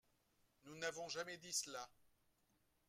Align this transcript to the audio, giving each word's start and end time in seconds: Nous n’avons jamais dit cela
Nous 0.63 0.75
n’avons 0.79 1.07
jamais 1.09 1.37
dit 1.37 1.53
cela 1.53 1.87